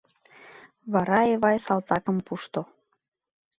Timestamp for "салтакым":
1.65-2.17